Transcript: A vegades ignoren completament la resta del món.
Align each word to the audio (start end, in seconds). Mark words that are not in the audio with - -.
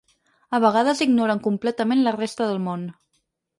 A 0.57 0.59
vegades 0.63 1.03
ignoren 1.07 1.43
completament 1.49 2.03
la 2.09 2.17
resta 2.19 2.51
del 2.53 2.61
món. 2.71 2.91